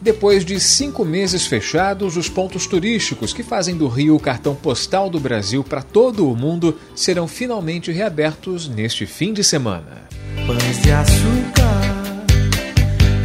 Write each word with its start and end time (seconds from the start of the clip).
Depois 0.00 0.44
de 0.44 0.58
cinco 0.58 1.04
meses 1.04 1.46
fechados, 1.46 2.16
os 2.16 2.28
pontos 2.28 2.66
turísticos 2.66 3.34
que 3.34 3.42
fazem 3.42 3.76
do 3.76 3.86
Rio 3.86 4.16
o 4.16 4.20
cartão 4.20 4.54
postal 4.54 5.10
do 5.10 5.20
Brasil 5.20 5.62
para 5.62 5.82
todo 5.82 6.26
o 6.26 6.34
mundo 6.34 6.78
serão 6.94 7.28
finalmente 7.28 7.92
reabertos 7.92 8.66
neste 8.66 9.04
fim 9.04 9.32
de 9.32 9.44
semana. 9.44 10.08
Pães 10.46 10.82
de 10.82 10.90
açúcar, 10.90 11.80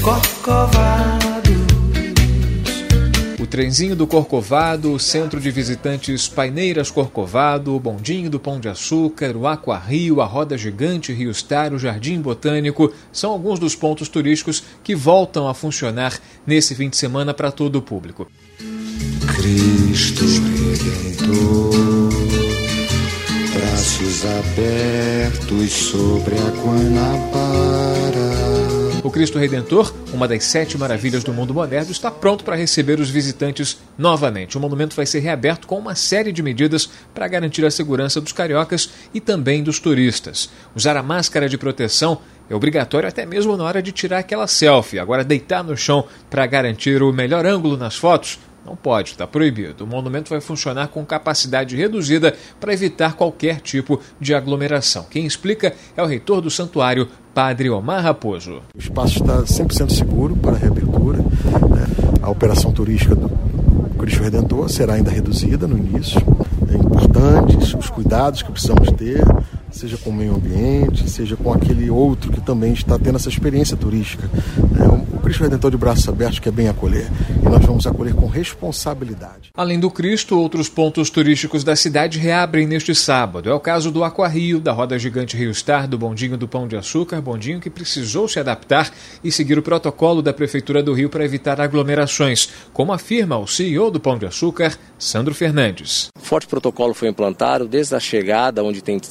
corcovado. 0.03 1.34
O 3.45 3.47
trenzinho 3.47 3.95
do 3.95 4.07
Corcovado, 4.07 4.91
o 4.91 4.99
centro 4.99 5.39
de 5.39 5.51
visitantes 5.51 6.27
Paineiras 6.27 6.89
Corcovado, 6.89 7.75
o 7.75 7.79
bondinho 7.79 8.27
do 8.27 8.39
Pão 8.39 8.59
de 8.59 8.67
Açúcar, 8.67 9.37
o 9.37 9.45
Aqua 9.45 9.77
Rio, 9.77 10.19
a 10.19 10.25
Roda 10.25 10.57
Gigante 10.57 11.13
Rio 11.13 11.31
Star, 11.31 11.71
o 11.71 11.77
Jardim 11.77 12.19
Botânico, 12.19 12.91
são 13.11 13.31
alguns 13.31 13.59
dos 13.59 13.75
pontos 13.75 14.09
turísticos 14.09 14.63
que 14.83 14.95
voltam 14.95 15.47
a 15.47 15.53
funcionar 15.53 16.19
nesse 16.45 16.73
fim 16.73 16.89
de 16.89 16.97
semana 16.97 17.35
para 17.35 17.51
todo 17.51 17.75
o 17.75 17.83
público. 17.83 18.27
Cristo 19.35 20.25
Redentor, 20.63 21.69
braços 23.53 24.25
abertos 24.25 25.71
sobre 25.71 26.33
a 26.33 26.49
Guanabara. 26.63 27.85
O 29.05 29.11
Cristo 29.11 29.37
Redentor, 29.37 29.93
uma 30.11 30.27
das 30.27 30.45
sete 30.45 30.79
maravilhas 30.79 31.23
do 31.23 31.31
mundo 31.31 31.53
moderno, 31.53 31.91
está 31.91 32.09
pronto 32.09 32.43
para 32.43 32.55
receber 32.55 32.99
os 32.99 33.07
visitantes 33.07 33.77
novamente. 33.95 34.57
O 34.57 34.59
monumento 34.59 34.95
vai 34.95 35.05
ser 35.05 35.19
reaberto 35.19 35.67
com 35.67 35.77
uma 35.77 35.93
série 35.93 36.31
de 36.31 36.41
medidas 36.41 36.89
para 37.13 37.27
garantir 37.27 37.63
a 37.63 37.69
segurança 37.69 38.19
dos 38.19 38.31
cariocas 38.31 38.89
e 39.13 39.21
também 39.21 39.61
dos 39.61 39.79
turistas. 39.79 40.49
Usar 40.75 40.97
a 40.97 41.03
máscara 41.03 41.47
de 41.47 41.55
proteção 41.55 42.19
é 42.49 42.55
obrigatório 42.55 43.07
até 43.07 43.27
mesmo 43.27 43.55
na 43.55 43.63
hora 43.63 43.79
de 43.79 43.91
tirar 43.91 44.17
aquela 44.17 44.47
selfie. 44.47 44.97
Agora, 44.97 45.23
deitar 45.23 45.63
no 45.63 45.77
chão 45.77 46.07
para 46.27 46.47
garantir 46.47 47.03
o 47.03 47.13
melhor 47.13 47.45
ângulo 47.45 47.77
nas 47.77 47.95
fotos 47.95 48.39
não 48.65 48.75
pode, 48.75 49.11
está 49.11 49.27
proibido. 49.27 49.83
O 49.83 49.87
monumento 49.87 50.31
vai 50.31 50.41
funcionar 50.41 50.87
com 50.87 51.05
capacidade 51.05 51.75
reduzida 51.75 52.35
para 52.59 52.73
evitar 52.73 53.13
qualquer 53.13 53.61
tipo 53.61 54.01
de 54.19 54.33
aglomeração. 54.33 55.05
Quem 55.09 55.25
explica 55.25 55.73
é 55.95 56.01
o 56.01 56.07
reitor 56.07 56.41
do 56.41 56.49
santuário, 56.49 57.07
Padre 57.33 57.69
Omar 57.69 58.01
Raposo. 58.01 58.61
O 58.73 58.79
espaço 58.79 59.19
está 59.19 59.43
100% 59.43 59.91
seguro 59.91 60.35
para 60.35 60.53
a 60.53 60.57
reabertura. 60.57 61.19
Né? 61.19 61.85
A 62.21 62.29
operação 62.29 62.71
turística 62.71 63.13
do 63.13 63.29
Cristo 63.99 64.23
Redentor 64.23 64.69
será 64.69 64.95
ainda 64.95 65.11
reduzida 65.11 65.67
no 65.67 65.77
início. 65.77 66.19
É 66.67 66.75
importante 66.75 67.77
os 67.77 67.89
cuidados 67.89 68.41
que 68.41 68.51
precisamos 68.51 68.91
ter, 68.93 69.23
seja 69.75 69.97
com 69.97 70.09
o 70.09 70.13
meio 70.13 70.33
ambiente, 70.33 71.09
seja 71.09 71.35
com 71.35 71.51
aquele 71.51 71.89
outro 71.89 72.31
que 72.31 72.39
também 72.39 72.71
está 72.71 72.97
tendo 72.97 73.17
essa 73.17 73.27
experiência 73.27 73.75
turística. 73.75 74.29
É, 74.79 75.15
o 75.15 75.19
Cristo 75.19 75.43
Redentor 75.43 75.71
de 75.71 75.77
braços 75.77 76.07
abertos 76.07 76.39
quer 76.39 76.51
bem 76.51 76.69
acolher 76.69 77.09
e 77.41 77.49
nós 77.49 77.63
vamos 77.65 77.85
acolher 77.85 78.13
com 78.13 78.25
responsabilidade. 78.25 79.51
Além 79.53 79.77
do 79.77 79.91
Cristo, 79.91 80.39
outros 80.39 80.69
pontos 80.69 81.09
turísticos 81.09 81.63
da 81.63 81.75
cidade 81.75 82.17
reabrem 82.17 82.65
neste 82.65 82.95
sábado. 82.95 83.49
É 83.49 83.53
o 83.53 83.59
caso 83.59 83.91
do 83.91 84.03
Aquarrio, 84.03 84.61
da 84.61 84.71
Roda 84.71 84.97
Gigante 84.97 85.35
Rio 85.35 85.53
Star, 85.53 85.87
do 85.87 85.97
Bondinho 85.97 86.37
do 86.37 86.47
Pão 86.47 86.67
de 86.67 86.77
Açúcar, 86.77 87.19
bondinho 87.21 87.59
que 87.59 87.69
precisou 87.69 88.29
se 88.29 88.39
adaptar 88.39 88.89
e 89.23 89.31
seguir 89.31 89.57
o 89.57 89.63
protocolo 89.63 90.21
da 90.21 90.31
Prefeitura 90.31 90.81
do 90.81 90.93
Rio 90.93 91.09
para 91.09 91.25
evitar 91.25 91.59
aglomerações, 91.59 92.49
como 92.71 92.93
afirma 92.93 93.37
o 93.37 93.47
CEO 93.47 93.91
do 93.91 93.99
Pão 93.99 94.17
de 94.17 94.25
Açúcar, 94.25 94.77
Sandro 94.97 95.35
Fernandes. 95.35 96.07
Forte 96.17 96.47
protocolo 96.47 96.93
foi 96.93 97.09
implantado 97.09 97.67
desde 97.67 97.95
a 97.95 97.99
chegada, 97.99 98.63
onde 98.63 98.81
tem 98.81 98.97
uh, 98.97 99.01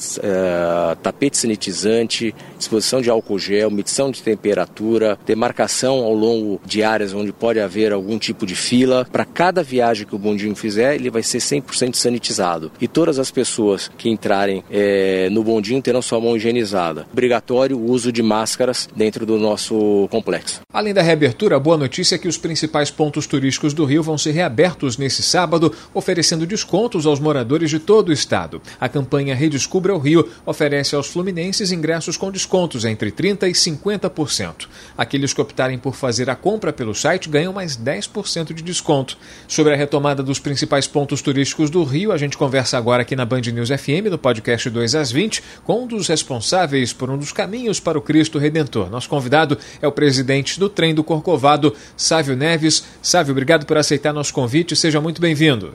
tapete 1.01 1.37
sanitizante, 1.37 2.33
disposição 2.65 3.01
de 3.01 3.09
álcool 3.09 3.37
gel, 3.37 3.69
medição 3.69 4.09
de 4.09 4.21
temperatura, 4.21 5.17
demarcação 5.25 6.03
ao 6.03 6.13
longo 6.13 6.59
de 6.65 6.83
áreas 6.83 7.13
onde 7.13 7.31
pode 7.31 7.59
haver 7.59 7.93
algum 7.93 8.17
tipo 8.17 8.45
de 8.45 8.55
fila. 8.55 9.07
Para 9.11 9.23
cada 9.23 9.61
viagem 9.61 10.05
que 10.05 10.15
o 10.15 10.19
bondinho 10.19 10.55
fizer, 10.55 10.95
ele 10.95 11.09
vai 11.09 11.21
ser 11.21 11.37
100% 11.37 11.95
sanitizado. 11.95 12.71
E 12.81 12.87
todas 12.87 13.19
as 13.19 13.29
pessoas 13.29 13.89
que 13.97 14.09
entrarem 14.09 14.63
é, 14.71 15.29
no 15.29 15.43
bondinho 15.43 15.81
terão 15.81 16.01
sua 16.01 16.19
mão 16.19 16.35
higienizada. 16.35 17.05
Obrigatório 17.11 17.77
o 17.77 17.91
uso 17.91 18.11
de 18.11 18.23
máscaras 18.23 18.89
dentro 18.95 19.25
do 19.25 19.37
nosso 19.37 20.07
complexo. 20.09 20.61
Além 20.73 20.93
da 20.93 21.01
reabertura, 21.01 21.55
a 21.55 21.59
boa 21.59 21.77
notícia 21.77 22.15
é 22.15 22.17
que 22.17 22.27
os 22.27 22.37
principais 22.37 22.89
pontos 22.89 23.27
turísticos 23.27 23.73
do 23.73 23.85
Rio 23.85 24.01
vão 24.01 24.17
ser 24.17 24.31
reabertos 24.31 24.97
nesse 24.97 25.21
sábado, 25.21 25.71
oferecendo 25.93 26.47
descontos 26.47 27.05
aos 27.05 27.19
moradores 27.19 27.69
de 27.69 27.79
todo 27.79 28.09
o 28.09 28.13
estado. 28.13 28.61
A 28.79 28.89
campanha 28.89 29.35
Redescubra 29.35 29.93
o 29.93 29.99
Rio 29.99 30.27
oferece 30.45 30.95
aos 30.95 31.07
fluminenses 31.07 31.71
ingressos 31.71 32.17
com 32.17 32.31
descontos 32.55 32.85
entre 32.85 33.11
30% 33.11 33.43
e 33.43 33.51
50%. 33.51 34.67
Aqueles 34.97 35.33
que 35.33 35.41
optarem 35.41 35.77
por 35.77 35.93
fazer 35.93 36.29
a 36.29 36.35
compra 36.35 36.71
pelo 36.71 36.95
site 36.95 37.27
ganham 37.27 37.51
mais 37.51 37.77
10% 37.77 38.53
de 38.53 38.63
desconto. 38.63 39.17
Sobre 39.45 39.73
a 39.73 39.75
retomada 39.75 40.23
dos 40.23 40.39
principais 40.39 40.87
pontos 40.87 41.21
turísticos 41.21 41.69
do 41.69 41.83
Rio, 41.83 42.13
a 42.13 42.17
gente 42.17 42.37
conversa 42.37 42.77
agora 42.77 43.01
aqui 43.01 43.13
na 43.13 43.25
Band 43.25 43.41
News 43.41 43.69
FM, 43.69 44.09
no 44.09 44.17
podcast 44.17 44.69
2 44.69 44.95
às 44.95 45.11
20, 45.11 45.43
com 45.65 45.83
um 45.83 45.87
dos 45.87 46.07
responsáveis 46.07 46.93
por 46.93 47.09
um 47.09 47.17
dos 47.17 47.33
caminhos 47.33 47.81
para 47.81 47.97
o 47.97 48.01
Cristo 48.01 48.39
Redentor. 48.39 48.89
Nosso 48.89 49.09
convidado 49.09 49.57
é 49.81 49.87
o 49.87 49.91
presidente 49.91 50.57
do 50.57 50.69
Trem 50.69 50.95
do 50.95 51.03
Corcovado, 51.03 51.75
Sávio 51.97 52.37
Neves. 52.37 52.97
Sávio, 53.01 53.33
obrigado 53.33 53.65
por 53.65 53.77
aceitar 53.77 54.13
nosso 54.13 54.33
convite. 54.33 54.77
Seja 54.77 55.01
muito 55.01 55.19
bem-vindo. 55.19 55.73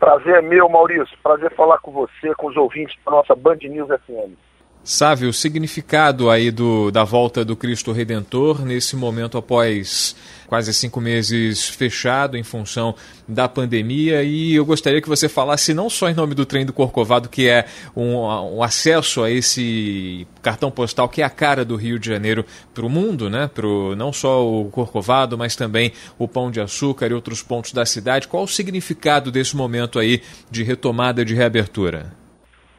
Prazer 0.00 0.34
é 0.34 0.42
meu, 0.42 0.68
Maurício. 0.68 1.16
Prazer 1.22 1.54
falar 1.54 1.78
com 1.78 1.92
você, 1.92 2.34
com 2.34 2.48
os 2.48 2.56
ouvintes 2.56 2.96
da 3.04 3.12
nossa 3.12 3.34
Band 3.36 3.58
News 3.62 3.88
FM. 3.88 4.45
Sávio, 4.88 5.30
o 5.30 5.32
significado 5.32 6.30
aí 6.30 6.52
do, 6.52 6.92
da 6.92 7.02
volta 7.02 7.44
do 7.44 7.56
Cristo 7.56 7.90
Redentor 7.90 8.64
nesse 8.64 8.94
momento 8.94 9.36
após 9.36 10.14
quase 10.46 10.72
cinco 10.72 11.00
meses 11.00 11.68
fechado 11.68 12.36
em 12.36 12.44
função 12.44 12.94
da 13.26 13.48
pandemia 13.48 14.22
e 14.22 14.54
eu 14.54 14.64
gostaria 14.64 15.02
que 15.02 15.08
você 15.08 15.28
falasse 15.28 15.74
não 15.74 15.90
só 15.90 16.08
em 16.08 16.14
nome 16.14 16.36
do 16.36 16.46
trem 16.46 16.64
do 16.64 16.72
Corcovado, 16.72 17.28
que 17.28 17.48
é 17.48 17.66
um, 17.96 18.14
um 18.14 18.62
acesso 18.62 19.24
a 19.24 19.28
esse 19.28 20.24
cartão 20.40 20.70
postal 20.70 21.08
que 21.08 21.20
é 21.20 21.24
a 21.24 21.30
cara 21.30 21.64
do 21.64 21.74
Rio 21.74 21.98
de 21.98 22.08
Janeiro 22.08 22.46
para 22.72 22.86
o 22.86 22.88
mundo, 22.88 23.28
né? 23.28 23.50
Pro, 23.52 23.96
não 23.96 24.12
só 24.12 24.48
o 24.48 24.66
Corcovado, 24.66 25.36
mas 25.36 25.56
também 25.56 25.90
o 26.16 26.28
Pão 26.28 26.48
de 26.48 26.60
Açúcar 26.60 27.08
e 27.08 27.12
outros 27.12 27.42
pontos 27.42 27.72
da 27.72 27.84
cidade. 27.84 28.28
Qual 28.28 28.44
o 28.44 28.48
significado 28.48 29.32
desse 29.32 29.56
momento 29.56 29.98
aí 29.98 30.22
de 30.48 30.62
retomada 30.62 31.24
de 31.24 31.34
reabertura? 31.34 32.24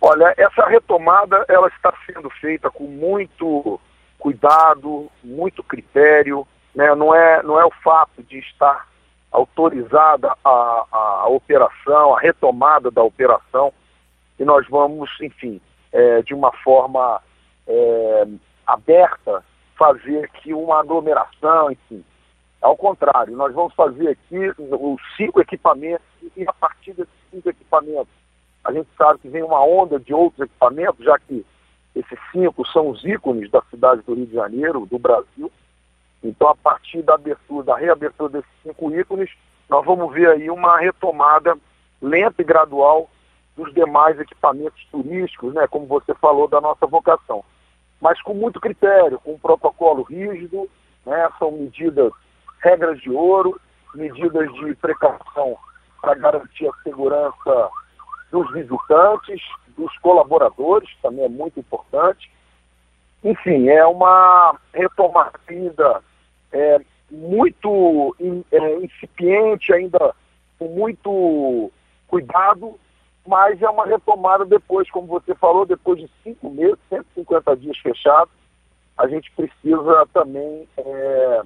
Olha, 0.10 0.34
essa 0.38 0.66
retomada 0.66 1.44
ela 1.50 1.68
está 1.68 1.94
sendo 2.06 2.30
feita 2.30 2.72
com 2.72 2.86
muito 2.86 3.78
cuidado, 4.18 5.12
muito 5.22 5.62
critério. 5.62 6.48
Né? 6.74 6.96
Não, 6.96 7.14
é, 7.14 7.44
não 7.44 7.60
é 7.60 7.66
o 7.66 7.72
fato 7.84 8.24
de 8.24 8.40
estar 8.40 8.88
autorizada 9.30 10.34
a, 10.46 10.86
a 10.92 11.28
operação, 11.28 12.16
a 12.16 12.22
retomada 12.22 12.90
da 12.90 13.04
operação, 13.04 13.74
e 14.40 14.46
nós 14.46 14.66
vamos, 14.70 15.10
enfim, 15.22 15.60
é, 15.92 16.22
de 16.22 16.34
uma 16.34 16.54
forma 16.54 17.22
é, 17.68 18.28
aberta, 18.66 19.44
fazer 19.78 20.24
aqui 20.24 20.54
uma 20.54 20.80
aglomeração, 20.80 21.70
enfim. 21.70 22.02
Ao 22.62 22.78
contrário, 22.78 23.36
nós 23.36 23.54
vamos 23.54 23.74
fazer 23.74 24.08
aqui 24.08 24.54
os 24.58 25.02
cinco 25.18 25.42
equipamentos, 25.42 26.08
e 26.38 26.48
a 26.48 26.54
partir 26.54 26.94
desses 26.94 27.14
cinco 27.30 27.50
equipamentos 27.50 28.17
a 28.68 28.74
gente 28.74 28.90
sabe 28.98 29.20
que 29.20 29.30
vem 29.30 29.42
uma 29.42 29.64
onda 29.64 29.98
de 29.98 30.14
outros 30.14 30.42
equipamentos, 30.42 31.06
já 31.06 31.18
que 31.18 31.46
esses 31.96 32.20
cinco 32.34 32.68
são 32.68 32.90
os 32.90 33.02
ícones 33.06 33.50
da 33.50 33.62
cidade 33.70 34.02
do 34.02 34.14
Rio 34.14 34.26
de 34.26 34.34
Janeiro, 34.34 34.86
do 34.86 35.00
Brasil. 35.00 35.50
Então, 36.22 36.50
a 36.50 36.56
partir 36.56 37.02
da 37.02 37.14
abertura, 37.14 37.64
da 37.64 37.78
reabertura 37.78 38.30
desses 38.30 38.52
cinco 38.62 38.92
ícones, 38.94 39.30
nós 39.70 39.86
vamos 39.86 40.14
ver 40.14 40.30
aí 40.30 40.50
uma 40.50 40.78
retomada 40.80 41.58
lenta 42.02 42.42
e 42.42 42.46
gradual 42.46 43.10
dos 43.56 43.74
demais 43.74 44.20
equipamentos 44.20 44.86
turísticos, 44.92 45.54
né, 45.54 45.66
como 45.68 45.86
você 45.86 46.14
falou, 46.16 46.50
da 46.50 46.60
nossa 46.60 46.86
vocação. 46.86 47.46
Mas 48.02 48.22
com 48.22 48.34
muito 48.34 48.60
critério, 48.60 49.18
com 49.20 49.36
um 49.36 49.40
protocolo 49.40 50.04
rígido, 50.04 50.70
né, 51.06 51.30
são 51.40 51.54
medidas, 51.54 52.12
regras 52.60 53.00
de 53.00 53.12
ouro, 53.12 53.60
medidas 53.96 54.54
de 54.56 54.76
precaução 54.76 55.58
para 56.02 56.16
garantir 56.16 56.68
a 56.68 56.84
segurança 56.84 57.70
dos 58.32 58.52
visitantes, 58.52 59.42
dos 59.78 59.96
colaboradores, 60.00 60.90
também 61.02 61.26
é 61.26 61.30
muito 61.30 61.60
importante. 61.60 62.32
Enfim, 63.24 63.70
é 63.70 63.86
uma 63.86 64.58
retomada 64.74 65.40
é, 66.52 66.82
muito 67.10 68.16
é, 68.52 68.76
incipiente, 68.78 69.74
ainda 69.74 70.14
com 70.60 70.68
muito 70.70 71.72
cuidado, 72.08 72.80
mas 73.26 73.62
é 73.62 73.70
uma 73.70 73.86
retomada 73.86 74.46
depois, 74.46 74.90
como 74.90 75.08
você 75.08 75.36
falou, 75.36 75.66
depois 75.66 76.00
de 76.00 76.10
cinco 76.24 76.50
meses, 76.50 76.78
150 76.90 77.58
dias 77.58 77.78
fechados, 77.78 78.34
a 78.98 79.08
gente 79.08 79.32
precisa 79.32 80.08
também 80.14 80.68
é, 80.78 81.42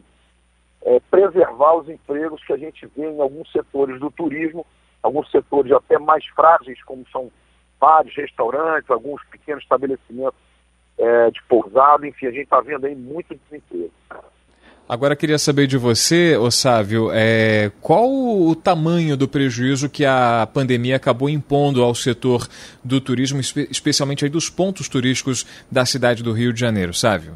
é, 0.83 0.99
preservar 1.11 1.75
os 1.75 1.89
empregos 1.89 2.43
que 2.43 2.53
a 2.53 2.57
gente 2.57 2.85
vê 2.95 3.09
em 3.09 3.21
alguns 3.21 3.51
setores 3.51 3.99
do 3.99 4.09
turismo, 4.09 4.65
alguns 5.01 5.29
setores 5.31 5.71
até 5.71 5.97
mais 5.97 6.25
frágeis, 6.27 6.81
como 6.83 7.05
são 7.11 7.31
vários 7.79 8.15
restaurantes, 8.15 8.89
alguns 8.89 9.23
pequenos 9.25 9.63
estabelecimentos 9.63 10.39
é, 10.97 11.31
de 11.31 11.41
pousada, 11.43 12.07
enfim, 12.07 12.27
a 12.27 12.31
gente 12.31 12.43
está 12.43 12.61
vendo 12.61 12.85
aí 12.85 12.95
muito 12.95 13.35
desemprego. 13.35 13.91
Agora 14.87 15.15
queria 15.15 15.37
saber 15.37 15.67
de 15.67 15.77
você, 15.77 16.35
Sávio, 16.51 17.09
é, 17.13 17.71
qual 17.81 18.09
o 18.09 18.53
tamanho 18.53 19.15
do 19.15 19.25
prejuízo 19.25 19.89
que 19.89 20.05
a 20.05 20.47
pandemia 20.53 20.97
acabou 20.97 21.29
impondo 21.29 21.81
ao 21.81 21.95
setor 21.95 22.45
do 22.83 22.99
turismo, 22.99 23.39
especialmente 23.39 24.25
aí 24.25 24.29
dos 24.29 24.49
pontos 24.49 24.89
turísticos 24.89 25.45
da 25.71 25.85
cidade 25.85 26.21
do 26.21 26.33
Rio 26.33 26.51
de 26.51 26.59
Janeiro, 26.59 26.93
Sávio? 26.93 27.33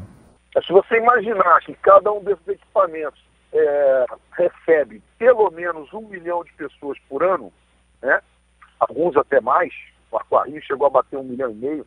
Se 0.66 0.72
você 0.72 0.98
imaginar 0.98 1.60
que 1.60 1.74
cada 1.82 2.12
um 2.12 2.22
desses 2.22 2.46
equipamentos 2.46 3.25
é, 3.56 4.06
recebe 4.32 5.02
pelo 5.18 5.50
menos 5.50 5.92
um 5.92 6.02
milhão 6.02 6.44
de 6.44 6.52
pessoas 6.52 6.98
por 7.08 7.22
ano, 7.22 7.52
né? 8.02 8.20
alguns 8.78 9.16
até 9.16 9.40
mais, 9.40 9.72
o 10.10 10.16
Aquarinho 10.16 10.62
chegou 10.62 10.86
a 10.86 10.90
bater 10.90 11.18
um 11.18 11.24
milhão 11.24 11.50
e 11.50 11.54
meio, 11.54 11.86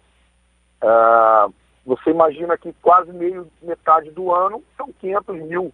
uh, 0.84 1.54
você 1.86 2.12
imagina 2.12 2.58
que 2.58 2.74
quase 2.82 3.12
meio, 3.12 3.50
metade 3.62 4.12
do 4.12 4.34
ano 4.34 4.64
são 4.76 4.92
500 4.94 5.36
mil 5.44 5.74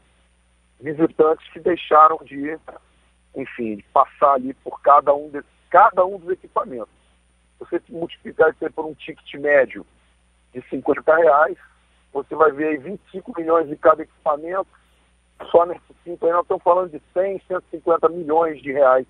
visitantes 0.80 1.48
que 1.52 1.60
deixaram 1.60 2.18
de, 2.24 2.58
enfim, 3.36 3.78
de 3.78 3.84
passar 3.94 4.34
ali 4.34 4.54
por 4.56 4.82
cada 4.82 5.14
um, 5.14 5.30
de, 5.30 5.44
cada 5.70 6.06
um 6.06 6.20
dos 6.20 6.30
equipamentos. 6.30 6.94
Você 7.60 7.82
multiplicar 7.90 8.52
isso 8.52 8.72
por 8.74 8.86
um 8.86 8.94
ticket 8.94 9.34
médio 9.36 9.86
de 10.54 10.62
50 10.70 11.16
reais, 11.16 11.58
você 12.14 12.36
vai 12.36 12.52
ver 12.52 12.68
aí 12.68 12.78
25 12.78 13.34
milhões 13.38 13.68
de 13.68 13.76
cada 13.76 14.04
equipamento, 14.04 14.68
só 15.52 15.66
nesse 15.66 15.82
cinco 16.04 16.26
aí 16.26 16.32
nós 16.32 16.44
estamos 16.44 16.64
falando 16.64 16.92
de 16.92 17.02
100, 17.14 17.42
150 17.48 18.10
milhões 18.10 18.62
de 18.62 18.72
reais, 18.72 19.06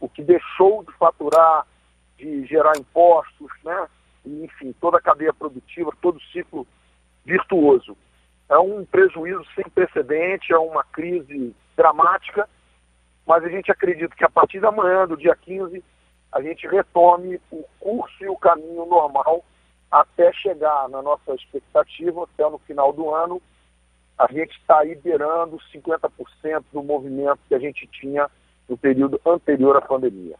o 0.00 0.08
que 0.08 0.22
deixou 0.22 0.84
de 0.84 0.92
faturar, 0.92 1.66
de 2.16 2.46
gerar 2.46 2.76
impostos, 2.76 3.50
né? 3.64 3.88
E, 4.24 4.44
enfim, 4.44 4.74
toda 4.80 4.98
a 4.98 5.02
cadeia 5.02 5.32
produtiva, 5.32 5.92
todo 6.00 6.16
o 6.16 6.22
ciclo 6.32 6.66
virtuoso. 7.24 7.96
É 8.48 8.58
um 8.58 8.84
prejuízo 8.84 9.44
sem 9.54 9.64
precedente, 9.64 10.52
é 10.52 10.58
uma 10.58 10.82
crise 10.84 11.54
dramática, 11.76 12.48
mas 13.26 13.44
a 13.44 13.48
gente 13.48 13.70
acredita 13.70 14.16
que 14.16 14.24
a 14.24 14.30
partir 14.30 14.58
da 14.60 14.72
manhã, 14.72 15.06
do 15.06 15.16
dia 15.16 15.36
15, 15.36 15.84
a 16.32 16.40
gente 16.40 16.66
retome 16.66 17.40
o 17.50 17.62
curso 17.78 18.24
e 18.24 18.28
o 18.28 18.36
caminho 18.36 18.86
normal 18.86 19.44
até 19.90 20.32
chegar 20.32 20.88
na 20.88 21.02
nossa 21.02 21.34
expectativa, 21.34 22.24
até 22.24 22.48
no 22.48 22.58
final 22.58 22.92
do 22.92 23.14
ano, 23.14 23.40
a 24.18 24.26
gente 24.32 24.58
está 24.58 24.80
aí 24.80 24.98
beirando 25.02 25.58
50% 25.74 26.64
do 26.72 26.82
movimento 26.82 27.38
que 27.48 27.54
a 27.54 27.58
gente 27.58 27.86
tinha 27.86 28.28
no 28.68 28.76
período 28.76 29.20
anterior 29.24 29.76
à 29.76 29.80
pandemia. 29.80 30.36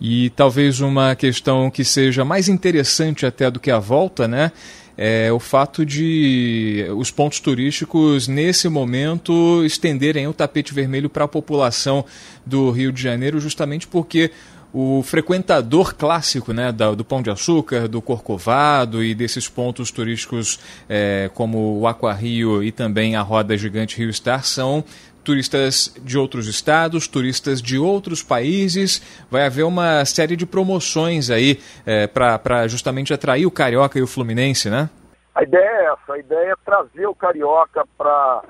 E 0.00 0.30
talvez 0.30 0.80
uma 0.80 1.14
questão 1.14 1.70
que 1.70 1.84
seja 1.84 2.24
mais 2.24 2.48
interessante 2.48 3.24
até 3.24 3.50
do 3.50 3.60
que 3.60 3.70
a 3.70 3.78
volta, 3.78 4.26
né? 4.26 4.50
É 4.96 5.32
o 5.32 5.38
fato 5.38 5.86
de 5.86 6.86
os 6.96 7.10
pontos 7.10 7.40
turísticos, 7.40 8.28
nesse 8.28 8.68
momento, 8.68 9.64
estenderem 9.64 10.26
o 10.26 10.34
tapete 10.34 10.74
vermelho 10.74 11.08
para 11.08 11.24
a 11.24 11.28
população 11.28 12.04
do 12.44 12.70
Rio 12.70 12.92
de 12.92 13.00
Janeiro, 13.00 13.40
justamente 13.40 13.86
porque 13.86 14.32
o 14.72 15.02
frequentador 15.02 15.94
clássico 15.94 16.52
né, 16.52 16.72
do, 16.72 17.04
Pão 17.04 17.20
de 17.20 17.30
Açúcar, 17.30 17.86
do 17.86 18.00
Corcovado 18.00 19.02
e 19.02 19.14
desses 19.14 19.48
pontos 19.48 19.90
turísticos 19.90 20.58
é, 20.88 21.30
como 21.34 21.78
o 21.78 21.86
Aquarrio 21.86 22.62
e 22.62 22.72
também 22.72 23.14
a 23.14 23.20
Roda 23.20 23.56
Gigante 23.56 23.98
Rio 23.98 24.12
Star 24.12 24.44
são 24.44 24.82
turistas 25.22 25.94
de 26.02 26.18
outros 26.18 26.48
estados, 26.48 27.06
turistas 27.06 27.62
de 27.62 27.78
outros 27.78 28.22
países. 28.22 29.00
Vai 29.30 29.46
haver 29.46 29.64
uma 29.64 30.04
série 30.04 30.36
de 30.36 30.46
promoções 30.46 31.30
aí 31.30 31.60
é, 31.86 32.06
para 32.06 32.66
justamente 32.66 33.12
atrair 33.12 33.46
o 33.46 33.50
Carioca 33.50 33.98
e 33.98 34.02
o 34.02 34.06
Fluminense, 34.06 34.68
né? 34.68 34.90
A 35.34 35.42
ideia 35.42 35.64
é 35.64 35.84
essa, 35.92 36.12
a 36.12 36.18
ideia 36.18 36.52
é 36.52 36.56
trazer 36.64 37.06
o 37.06 37.14
Carioca 37.14 37.84
para 37.96 38.42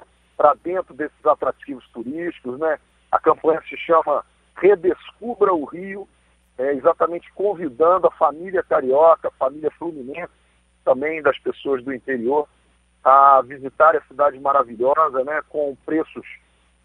dentro 0.64 0.94
desses 0.94 1.26
atrativos 1.26 1.86
turísticos, 1.92 2.58
né? 2.58 2.78
A 3.10 3.20
campanha 3.20 3.60
se 3.68 3.76
chama 3.76 4.24
redescubra 4.56 5.52
o 5.52 5.64
Rio, 5.64 6.08
é, 6.58 6.72
exatamente 6.74 7.32
convidando 7.32 8.06
a 8.06 8.12
família 8.12 8.62
carioca, 8.62 9.28
a 9.28 9.32
família 9.32 9.70
fluminense, 9.72 10.32
também 10.84 11.22
das 11.22 11.38
pessoas 11.38 11.82
do 11.84 11.92
interior, 11.92 12.48
a 13.04 13.42
visitar 13.42 13.96
a 13.96 14.02
cidade 14.02 14.38
maravilhosa, 14.38 15.24
né, 15.24 15.42
com 15.48 15.76
preços 15.84 16.26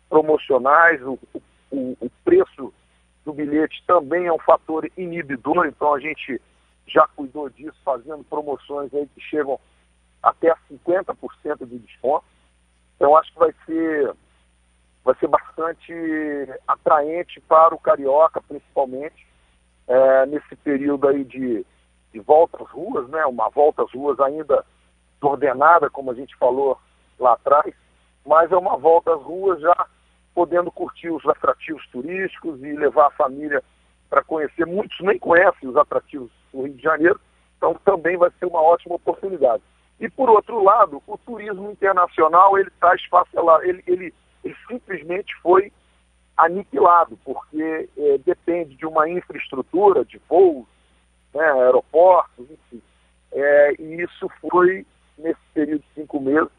promocionais, 0.10 1.02
o, 1.02 1.20
o, 1.72 1.98
o 2.00 2.10
preço 2.24 2.74
do 3.26 3.34
bilhete 3.34 3.84
também 3.86 4.26
é 4.26 4.34
um 4.34 4.40
fator 4.40 4.90
inibidor, 4.96 5.66
então 5.68 5.94
a 5.94 6.00
gente 6.00 6.42
já 6.88 7.06
cuidou 7.08 7.50
disso, 7.50 7.78
fazendo 7.84 8.24
promoções 8.24 8.94
aí 8.94 9.08
que 9.14 9.22
chegam 9.22 9.60
até 10.24 10.50
a 10.50 10.58
50% 10.72 11.66
de 11.66 11.80
desconto. 11.80 12.26
Então 12.96 13.16
acho 13.18 13.32
que 13.34 13.40
vai 13.40 13.54
ser 13.66 14.14
vai 15.08 15.16
ser 15.16 15.28
bastante 15.28 15.94
atraente 16.68 17.40
para 17.40 17.74
o 17.74 17.80
carioca, 17.80 18.42
principalmente, 18.42 19.26
é, 19.88 20.26
nesse 20.26 20.54
período 20.58 21.08
aí 21.08 21.24
de, 21.24 21.66
de 22.12 22.20
volta 22.20 22.62
às 22.62 22.70
ruas, 22.70 23.08
né? 23.08 23.26
Uma 23.26 23.50
volta 23.50 23.84
às 23.84 23.94
ruas 23.94 24.20
ainda 24.20 24.66
ordenada, 25.22 25.90
como 25.90 26.12
a 26.12 26.14
gente 26.14 26.36
falou 26.36 26.78
lá 27.18 27.34
atrás, 27.34 27.74
mas 28.26 28.52
é 28.52 28.58
uma 28.58 28.76
volta 28.76 29.16
às 29.16 29.22
ruas 29.22 29.62
já 29.62 29.88
podendo 30.36 30.70
curtir 30.70 31.10
os 31.10 31.26
atrativos 31.26 31.88
turísticos 31.88 32.62
e 32.62 32.74
levar 32.74 33.08
a 33.08 33.12
família 33.12 33.64
para 34.10 34.22
conhecer. 34.26 34.66
Muitos 34.66 35.00
nem 35.00 35.18
conhecem 35.18 35.70
os 35.70 35.78
atrativos 35.78 36.30
do 36.52 36.64
Rio 36.64 36.74
de 36.74 36.84
Janeiro, 36.84 37.20
então 37.56 37.74
também 37.86 38.18
vai 38.18 38.30
ser 38.38 38.46
uma 38.46 38.62
ótima 38.62 38.96
oportunidade. 38.96 39.64
E 40.02 40.10
por 40.10 40.30
outro 40.30 40.62
lado, 40.62 41.02
o 41.08 41.18
turismo 41.18 41.72
internacional 41.72 42.60
ele 42.60 42.68
está 42.68 42.94
esfacelado, 42.94 43.64
ele, 43.64 43.82
ele 43.88 44.14
simplesmente 44.68 45.34
foi 45.42 45.72
aniquilado, 46.36 47.18
porque 47.26 47.90
é, 47.98 48.18
depende 48.20 48.76
de 48.76 48.86
uma 48.86 49.10
infraestrutura 49.10 50.06
de 50.06 50.22
voos, 50.30 50.68
né, 51.34 51.44
aeroportos, 51.44 52.46
enfim. 52.50 52.82
É, 53.32 53.74
e 53.80 54.02
isso 54.02 54.30
foi, 54.40 54.86
nesse 55.18 55.40
período 55.54 55.82
de 55.82 56.02
cinco 56.02 56.20
meses, 56.20 56.50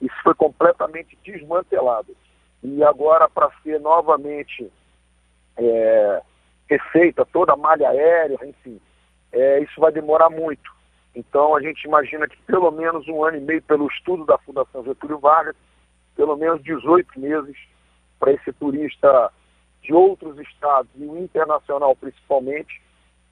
isso 0.00 0.14
foi 0.22 0.34
completamente 0.34 1.18
desmantelado. 1.24 2.14
E 2.62 2.84
agora, 2.84 3.28
para 3.28 3.50
ser 3.62 3.80
novamente 3.80 4.70
é, 5.56 6.22
refeita 6.68 7.24
toda 7.24 7.54
a 7.54 7.56
malha 7.56 7.88
aérea, 7.88 8.38
enfim, 8.44 8.80
é, 9.32 9.60
isso 9.60 9.80
vai 9.80 9.90
demorar 9.90 10.30
muito. 10.30 10.70
Então, 11.14 11.54
a 11.54 11.60
gente 11.60 11.84
imagina 11.84 12.26
que 12.26 12.36
pelo 12.42 12.70
menos 12.70 13.06
um 13.08 13.24
ano 13.24 13.36
e 13.36 13.40
meio, 13.40 13.62
pelo 13.62 13.86
estudo 13.88 14.24
da 14.24 14.38
Fundação 14.38 14.84
Getúlio 14.84 15.18
Vargas, 15.18 15.56
pelo 16.16 16.36
menos 16.36 16.62
18 16.62 17.18
meses 17.18 17.56
para 18.18 18.32
esse 18.32 18.52
turista 18.52 19.30
de 19.82 19.92
outros 19.92 20.38
estados 20.38 20.90
e 20.96 21.04
o 21.04 21.18
internacional 21.18 21.96
principalmente 21.96 22.80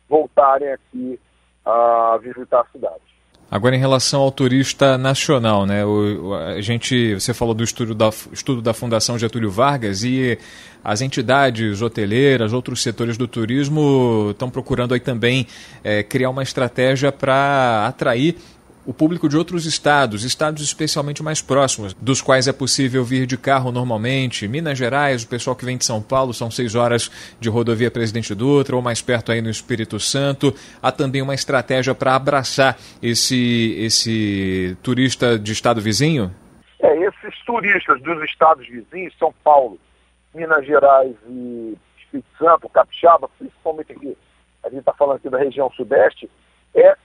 voltarem 0.09 0.73
aqui 0.73 1.19
a 1.65 2.19
visitar 2.21 2.61
a 2.61 2.67
cidade. 2.73 3.11
Agora, 3.51 3.75
em 3.75 3.81
relação 3.81 4.21
ao 4.21 4.31
turista 4.31 4.97
nacional, 4.97 5.67
né? 5.67 5.85
O, 5.85 6.35
a 6.35 6.61
gente, 6.61 7.15
você 7.15 7.35
falou 7.35 7.53
do 7.53 7.65
estudo 7.65 7.97
da, 7.97 8.09
estudo 8.33 8.63
da 8.63 8.73
Fundação 8.73 9.19
Getúlio 9.19 9.51
Vargas 9.51 10.05
e 10.05 10.39
as 10.85 11.01
entidades 11.01 11.83
hoteleiras, 11.83 12.53
outros 12.53 12.81
setores 12.81 13.17
do 13.17 13.27
turismo 13.27 14.29
estão 14.31 14.49
procurando 14.49 14.95
aí 14.95 15.01
também 15.01 15.49
é, 15.83 16.01
criar 16.05 16.31
uma 16.31 16.45
estratégia 16.45 17.11
para 17.11 17.87
atrair 17.89 18.37
o 18.91 18.93
público 18.93 19.29
de 19.29 19.37
outros 19.37 19.67
estados, 19.67 20.25
estados 20.25 20.65
especialmente 20.65 21.23
mais 21.23 21.41
próximos, 21.41 21.95
dos 21.95 22.21
quais 22.21 22.49
é 22.49 22.53
possível 22.53 23.05
vir 23.05 23.25
de 23.25 23.39
carro 23.39 23.71
normalmente. 23.71 24.49
Minas 24.49 24.77
Gerais, 24.77 25.23
o 25.23 25.29
pessoal 25.29 25.55
que 25.55 25.65
vem 25.65 25.77
de 25.79 25.85
São 25.85 26.03
Paulo, 26.03 26.35
são 26.35 26.51
seis 26.51 26.75
horas 26.75 27.09
de 27.39 27.49
rodovia 27.49 27.89
Presidente 27.89 28.35
Dutra, 28.35 28.75
ou 28.75 28.83
mais 28.83 29.01
perto 29.01 29.31
aí 29.31 29.41
no 29.41 29.49
Espírito 29.49 30.01
Santo. 30.01 30.53
Há 30.83 30.91
também 30.91 31.23
uma 31.23 31.35
estratégia 31.35 31.95
para 31.95 32.17
abraçar 32.17 32.77
esse, 33.01 33.77
esse 33.79 34.77
turista 34.83 35.39
de 35.39 35.53
estado 35.53 35.81
vizinho? 35.81 36.35
É, 36.81 36.93
esses 36.97 37.39
turistas 37.47 38.03
dos 38.03 38.21
estados 38.25 38.67
vizinhos, 38.67 39.15
São 39.21 39.33
Paulo, 39.45 39.79
Minas 40.35 40.67
Gerais 40.67 41.15
e 41.29 41.79
Espírito 41.97 42.29
Santo, 42.37 42.69
Capixaba, 42.69 43.31
principalmente 43.39 43.93
aqui, 43.93 44.17
a 44.65 44.69
gente 44.69 44.81
está 44.81 44.93
falando 44.95 45.19
aqui 45.19 45.31
da 45.31 45.39
região 45.39 45.71
sudeste, 45.77 46.29
é 46.75 46.97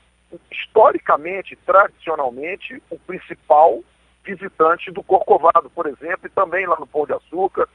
historicamente, 0.52 1.56
tradicionalmente, 1.66 2.82
o 2.90 3.00
principal 3.00 3.82
visitantes 4.24 4.94
do 4.94 5.04
Corcovado, 5.04 5.70
por 5.70 5.86
exemplo, 5.86 6.26
e 6.26 6.30
também 6.30 6.66
lá 6.66 6.78
no 6.80 6.88
Pão 6.88 7.06
de 7.06 7.14
Açúcar, 7.14 7.70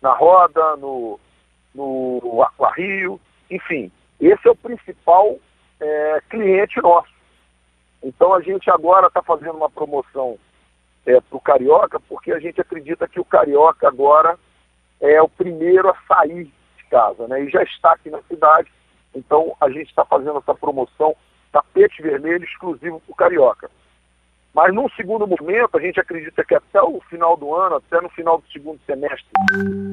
na 0.00 0.12
Roda, 0.12 0.76
no, 0.76 1.18
no 1.74 2.42
Aquarrio, 2.42 3.20
enfim. 3.50 3.90
Esse 4.20 4.46
é 4.46 4.50
o 4.50 4.56
principal 4.56 5.36
é, 5.80 6.22
cliente 6.30 6.80
nosso. 6.80 7.12
Então 8.02 8.32
a 8.32 8.40
gente 8.40 8.70
agora 8.70 9.08
está 9.08 9.22
fazendo 9.22 9.56
uma 9.56 9.70
promoção 9.70 10.38
é, 11.04 11.20
para 11.20 11.36
o 11.36 11.40
Carioca, 11.40 11.98
porque 12.00 12.32
a 12.32 12.38
gente 12.38 12.60
acredita 12.60 13.08
que 13.08 13.18
o 13.18 13.24
Carioca 13.24 13.88
agora 13.88 14.38
é 15.00 15.20
o 15.20 15.28
primeiro 15.28 15.88
a 15.88 15.96
sair 16.06 16.44
de 16.44 16.84
casa, 16.90 17.26
né? 17.26 17.42
E 17.42 17.50
já 17.50 17.62
está 17.62 17.92
aqui 17.92 18.10
na 18.10 18.22
cidade, 18.22 18.70
então 19.14 19.56
a 19.60 19.68
gente 19.68 19.88
está 19.88 20.04
fazendo 20.04 20.38
essa 20.38 20.54
promoção 20.54 21.16
tapete 21.52 22.02
vermelho 22.02 22.44
exclusivo 22.44 23.00
para 23.00 23.12
o 23.12 23.16
Carioca. 23.16 23.70
Mas 24.54 24.74
num 24.74 24.88
segundo 24.90 25.26
momento, 25.26 25.76
a 25.76 25.80
gente 25.80 26.00
acredita 26.00 26.44
que 26.44 26.54
até 26.54 26.82
o 26.82 27.00
final 27.08 27.36
do 27.36 27.54
ano, 27.54 27.76
até 27.76 28.00
no 28.00 28.08
final 28.08 28.38
do 28.38 28.48
segundo 28.50 28.80
semestre 28.86 29.26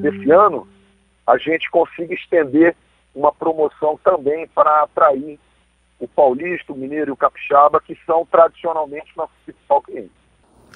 desse 0.02 0.30
ano, 0.30 0.66
a 1.26 1.36
gente 1.38 1.70
consiga 1.70 2.14
estender 2.14 2.74
uma 3.14 3.32
promoção 3.32 3.98
também 4.02 4.46
para 4.48 4.82
atrair 4.82 5.38
o 5.98 6.06
paulista, 6.06 6.72
o 6.72 6.76
mineiro 6.76 7.10
e 7.10 7.12
o 7.12 7.16
capixaba, 7.16 7.80
que 7.80 7.98
são 8.04 8.26
tradicionalmente 8.26 9.10
nossos 9.16 9.36
principais 9.44 9.84
clientes. 9.84 10.26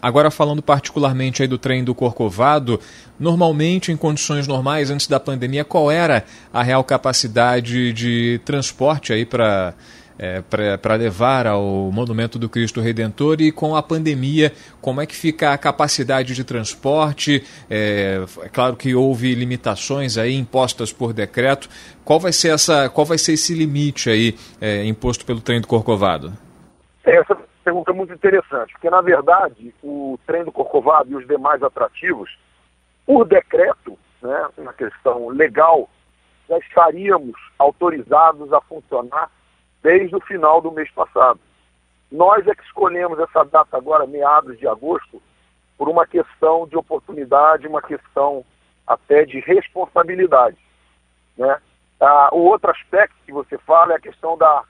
Agora 0.02 0.30
falando 0.30 0.62
particularmente 0.62 1.42
aí 1.42 1.48
do 1.48 1.58
trem 1.58 1.84
do 1.84 1.94
Corcovado, 1.94 2.80
normalmente 3.18 3.92
em 3.92 3.96
condições 3.96 4.46
normais 4.46 4.90
antes 4.90 5.06
da 5.06 5.20
pandemia, 5.20 5.62
qual 5.62 5.90
era 5.90 6.24
a 6.52 6.62
real 6.62 6.82
capacidade 6.82 7.92
de 7.92 8.40
transporte 8.44 9.12
aí 9.12 9.26
para 9.26 9.74
é, 10.20 10.42
para 10.76 10.94
levar 10.96 11.46
ao 11.46 11.62
Monumento 11.90 12.38
do 12.38 12.46
Cristo 12.46 12.82
Redentor 12.82 13.40
e 13.40 13.50
com 13.50 13.74
a 13.74 13.82
pandemia, 13.82 14.52
como 14.78 15.00
é 15.00 15.06
que 15.06 15.16
fica 15.16 15.50
a 15.50 15.56
capacidade 15.58 16.34
de 16.34 16.44
transporte? 16.44 17.42
É, 17.70 18.22
é, 18.42 18.48
claro 18.50 18.76
que 18.76 18.94
houve 18.94 19.34
limitações 19.34 20.18
aí 20.18 20.36
impostas 20.36 20.92
por 20.92 21.14
decreto. 21.14 21.70
Qual 22.04 22.20
vai 22.20 22.32
ser, 22.32 22.52
essa, 22.52 22.90
qual 22.90 23.06
vai 23.06 23.16
ser 23.16 23.32
esse 23.32 23.54
limite 23.54 24.10
aí 24.10 24.34
é, 24.60 24.84
imposto 24.84 25.24
pelo 25.24 25.40
trem 25.40 25.58
do 25.58 25.66
Corcovado? 25.66 26.34
Essa 27.02 27.34
pergunta 27.64 27.90
é 27.90 27.94
muito 27.94 28.12
interessante, 28.12 28.74
porque 28.74 28.90
na 28.90 29.00
verdade 29.00 29.74
o 29.82 30.18
trem 30.26 30.44
do 30.44 30.52
Corcovado 30.52 31.10
e 31.10 31.16
os 31.16 31.26
demais 31.26 31.62
atrativos, 31.62 32.38
por 33.06 33.26
decreto, 33.26 33.98
né, 34.20 34.48
na 34.58 34.74
questão 34.74 35.28
legal, 35.28 35.88
já 36.46 36.58
estaríamos 36.58 37.34
autorizados 37.58 38.52
a 38.52 38.60
funcionar 38.60 39.30
desde 39.82 40.14
o 40.14 40.20
final 40.20 40.60
do 40.60 40.72
mês 40.72 40.90
passado. 40.90 41.40
Nós 42.10 42.46
é 42.46 42.54
que 42.54 42.64
escolhemos 42.64 43.18
essa 43.18 43.44
data 43.44 43.76
agora, 43.76 44.06
meados 44.06 44.58
de 44.58 44.66
agosto, 44.66 45.22
por 45.78 45.88
uma 45.88 46.06
questão 46.06 46.66
de 46.66 46.76
oportunidade, 46.76 47.66
uma 47.66 47.80
questão 47.80 48.44
até 48.86 49.24
de 49.24 49.40
responsabilidade. 49.40 50.58
Né? 51.36 51.60
Ah, 52.00 52.30
o 52.32 52.40
outro 52.40 52.70
aspecto 52.70 53.14
que 53.24 53.32
você 53.32 53.56
fala 53.58 53.92
é 53.92 53.96
a 53.96 54.00
questão 54.00 54.36
da 54.36 54.64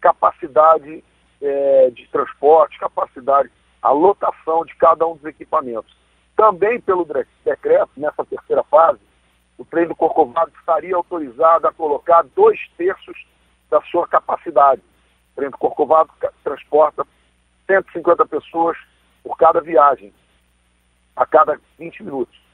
capacidade 0.00 1.02
é, 1.40 1.90
de 1.90 2.06
transporte, 2.08 2.78
capacidade, 2.78 3.50
a 3.82 3.90
lotação 3.90 4.64
de 4.64 4.74
cada 4.76 5.06
um 5.06 5.16
dos 5.16 5.24
equipamentos. 5.24 5.96
Também 6.36 6.80
pelo 6.80 7.06
decreto, 7.44 7.90
nessa 7.96 8.24
terceira 8.24 8.62
fase, 8.64 9.00
o 9.56 9.64
trem 9.64 9.86
do 9.86 9.96
Corcovado 9.96 10.52
estaria 10.58 10.94
autorizado 10.94 11.66
a 11.66 11.72
colocar 11.72 12.22
dois 12.34 12.60
terços 12.76 13.16
da 13.70 13.80
sua 13.82 14.06
capacidade. 14.06 14.80
O 15.32 15.36
trem 15.36 15.50
do 15.50 15.58
Corcovado 15.58 16.10
transporta 16.42 17.06
150 17.66 18.26
pessoas 18.26 18.76
por 19.22 19.36
cada 19.36 19.60
viagem, 19.60 20.12
a 21.14 21.26
cada 21.26 21.58
20 21.78 22.04
minutos. 22.04 22.46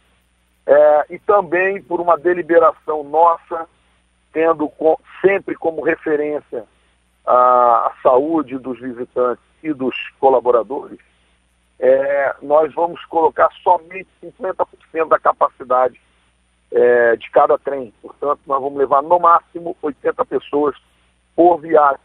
É, 0.67 1.07
e 1.11 1.19
também 1.19 1.83
por 1.83 2.01
uma 2.01 2.17
deliberação 2.17 3.03
nossa, 3.03 3.69
tendo 4.33 4.69
com, 4.69 4.99
sempre 5.21 5.55
como 5.55 5.83
referência 5.83 6.65
a, 7.27 7.89
a, 7.89 7.93
saúde 8.03 8.59
dos 8.59 8.81
visitantes 8.81 9.45
e 9.63 9.73
dos 9.73 9.95
colaboradores, 10.21 10.99
é, 11.79 12.37
nós 12.41 12.73
vamos 12.75 13.05
colocar 13.07 13.51
somente 13.63 14.09
50% 14.23 15.09
da 15.09 15.19
capacidade 15.19 16.01
é, 16.71 17.17
de 17.17 17.29
cada 17.31 17.59
trem. 17.59 17.93
Portanto, 18.01 18.41
nós 18.47 18.63
vamos 18.63 18.79
levar 18.79 19.03
no 19.03 19.19
máximo 19.19 19.77
80 19.83 20.25
pessoas 20.25 20.77
por 21.35 21.61
viagem. 21.61 22.01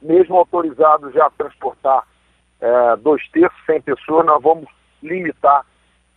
Mesmo 0.00 0.36
autorizados 0.36 1.12
já 1.12 1.26
a 1.26 1.30
transportar 1.30 2.06
é, 2.60 2.96
dois 2.96 3.26
terços, 3.30 3.58
100 3.66 3.82
pessoas, 3.82 4.26
nós 4.26 4.42
vamos 4.42 4.68
limitar 5.02 5.64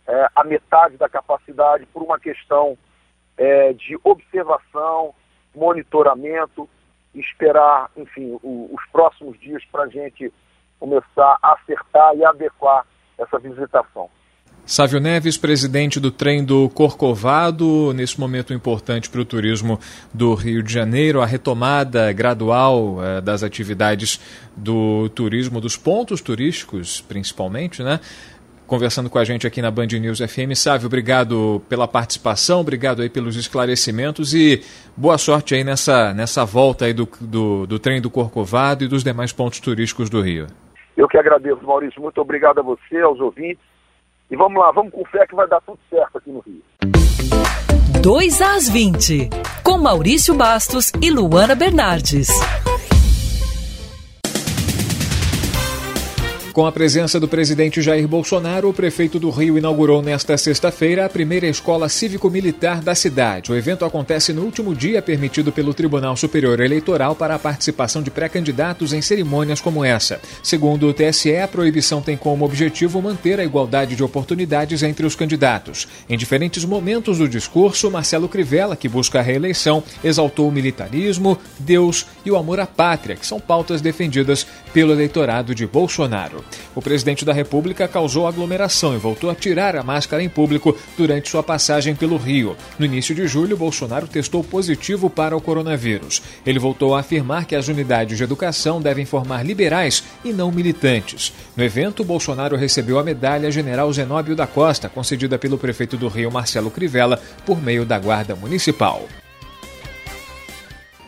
é, 0.06 0.28
a 0.34 0.44
metade 0.44 0.96
da 0.96 1.08
capacidade 1.08 1.86
por 1.86 2.02
uma 2.02 2.18
questão 2.18 2.76
é, 3.36 3.72
de 3.72 3.98
observação, 4.04 5.14
monitoramento, 5.54 6.68
esperar, 7.14 7.90
enfim, 7.96 8.38
o, 8.42 8.70
os 8.72 8.84
próximos 8.90 9.38
dias 9.40 9.64
para 9.70 9.84
a 9.84 9.88
gente 9.88 10.32
começar 10.78 11.38
a 11.42 11.52
acertar 11.54 12.14
e 12.16 12.24
adequar 12.24 12.86
essa 13.18 13.38
visitação. 13.38 14.10
Sávio 14.64 15.00
Neves, 15.00 15.36
presidente 15.36 15.98
do 15.98 16.10
trem 16.10 16.44
do 16.44 16.68
Corcovado, 16.68 17.92
nesse 17.92 18.18
momento 18.18 18.54
importante 18.54 19.10
para 19.10 19.20
o 19.20 19.24
turismo 19.24 19.78
do 20.14 20.34
Rio 20.34 20.62
de 20.62 20.72
Janeiro, 20.72 21.20
a 21.20 21.26
retomada 21.26 22.12
gradual 22.12 22.96
eh, 23.02 23.20
das 23.20 23.42
atividades 23.42 24.20
do 24.56 25.08
turismo, 25.08 25.60
dos 25.60 25.76
pontos 25.76 26.20
turísticos 26.20 27.00
principalmente, 27.00 27.82
né? 27.82 27.98
Conversando 28.64 29.10
com 29.10 29.18
a 29.18 29.24
gente 29.24 29.46
aqui 29.48 29.60
na 29.60 29.70
Band 29.70 29.88
News 29.88 30.20
FM. 30.20 30.54
Sávio, 30.54 30.86
obrigado 30.86 31.60
pela 31.68 31.88
participação, 31.88 32.60
obrigado 32.60 33.02
aí 33.02 33.10
pelos 33.10 33.34
esclarecimentos 33.34 34.32
e 34.32 34.62
boa 34.96 35.18
sorte 35.18 35.56
aí 35.56 35.64
nessa, 35.64 36.14
nessa 36.14 36.44
volta 36.44 36.84
aí 36.84 36.94
do, 36.94 37.06
do, 37.20 37.66
do 37.66 37.78
trem 37.80 38.00
do 38.00 38.08
Corcovado 38.08 38.84
e 38.84 38.88
dos 38.88 39.02
demais 39.02 39.32
pontos 39.32 39.58
turísticos 39.58 40.08
do 40.08 40.22
Rio. 40.22 40.46
Eu 40.96 41.08
que 41.08 41.18
agradeço, 41.18 41.66
Maurício. 41.66 42.00
Muito 42.00 42.20
obrigado 42.20 42.60
a 42.60 42.62
você, 42.62 43.00
aos 43.00 43.18
ouvintes 43.18 43.71
e 44.32 44.36
vamos 44.36 44.58
lá, 44.58 44.72
vamos 44.72 44.92
com 44.94 45.04
fé 45.04 45.26
que 45.26 45.34
vai 45.34 45.46
dar 45.46 45.60
tudo 45.60 45.78
certo 45.90 46.16
aqui 46.16 46.32
no 46.32 46.40
Rio. 46.40 46.62
2 48.00 48.40
às 48.40 48.68
20, 48.68 49.28
com 49.62 49.76
Maurício 49.76 50.34
Bastos 50.34 50.90
e 51.02 51.10
Luana 51.10 51.54
Bernardes. 51.54 52.28
Com 56.52 56.66
a 56.66 56.72
presença 56.72 57.18
do 57.18 57.26
presidente 57.26 57.80
Jair 57.80 58.06
Bolsonaro, 58.06 58.68
o 58.68 58.74
prefeito 58.74 59.18
do 59.18 59.30
Rio 59.30 59.56
inaugurou 59.56 60.02
nesta 60.02 60.36
sexta-feira 60.36 61.06
a 61.06 61.08
primeira 61.08 61.46
escola 61.46 61.88
cívico-militar 61.88 62.82
da 62.82 62.94
cidade. 62.94 63.50
O 63.50 63.56
evento 63.56 63.86
acontece 63.86 64.34
no 64.34 64.42
último 64.42 64.74
dia 64.74 65.00
permitido 65.00 65.50
pelo 65.50 65.72
Tribunal 65.72 66.14
Superior 66.14 66.60
Eleitoral 66.60 67.14
para 67.14 67.34
a 67.34 67.38
participação 67.38 68.02
de 68.02 68.10
pré-candidatos 68.10 68.92
em 68.92 69.00
cerimônias 69.00 69.62
como 69.62 69.82
essa. 69.82 70.20
Segundo 70.42 70.86
o 70.86 70.92
TSE, 70.92 71.38
a 71.38 71.48
proibição 71.48 72.02
tem 72.02 72.18
como 72.18 72.44
objetivo 72.44 73.00
manter 73.00 73.40
a 73.40 73.44
igualdade 73.44 73.96
de 73.96 74.04
oportunidades 74.04 74.82
entre 74.82 75.06
os 75.06 75.16
candidatos. 75.16 75.88
Em 76.06 76.18
diferentes 76.18 76.66
momentos 76.66 77.16
do 77.16 77.26
discurso, 77.30 77.90
Marcelo 77.90 78.28
Crivella, 78.28 78.76
que 78.76 78.90
busca 78.90 79.20
a 79.20 79.22
reeleição, 79.22 79.82
exaltou 80.04 80.50
o 80.50 80.52
militarismo, 80.52 81.38
Deus 81.58 82.04
e 82.26 82.30
o 82.30 82.36
amor 82.36 82.60
à 82.60 82.66
pátria, 82.66 83.16
que 83.16 83.26
são 83.26 83.40
pautas 83.40 83.80
defendidas 83.80 84.46
pelo 84.74 84.92
eleitorado 84.92 85.54
de 85.54 85.66
Bolsonaro. 85.66 86.41
O 86.74 86.82
presidente 86.82 87.24
da 87.24 87.32
República 87.32 87.86
causou 87.88 88.26
aglomeração 88.26 88.94
e 88.94 88.98
voltou 88.98 89.30
a 89.30 89.34
tirar 89.34 89.76
a 89.76 89.82
máscara 89.82 90.22
em 90.22 90.28
público 90.28 90.76
durante 90.96 91.28
sua 91.28 91.42
passagem 91.42 91.94
pelo 91.94 92.16
Rio. 92.16 92.56
No 92.78 92.86
início 92.86 93.14
de 93.14 93.26
julho, 93.26 93.56
Bolsonaro 93.56 94.06
testou 94.06 94.42
positivo 94.42 95.08
para 95.08 95.36
o 95.36 95.40
coronavírus. 95.40 96.22
Ele 96.46 96.58
voltou 96.58 96.94
a 96.94 97.00
afirmar 97.00 97.44
que 97.44 97.56
as 97.56 97.68
unidades 97.68 98.16
de 98.16 98.24
educação 98.24 98.80
devem 98.80 99.04
formar 99.04 99.44
liberais 99.44 100.02
e 100.24 100.32
não 100.32 100.50
militantes. 100.50 101.32
No 101.56 101.62
evento, 101.62 102.04
Bolsonaro 102.04 102.56
recebeu 102.56 102.98
a 102.98 103.04
medalha 103.04 103.50
General 103.50 103.92
Zenóbio 103.92 104.36
da 104.36 104.46
Costa, 104.46 104.88
concedida 104.88 105.38
pelo 105.38 105.58
prefeito 105.58 105.96
do 105.96 106.08
Rio, 106.08 106.30
Marcelo 106.30 106.70
Crivella, 106.70 107.20
por 107.44 107.62
meio 107.62 107.84
da 107.84 107.98
Guarda 107.98 108.34
Municipal. 108.34 109.06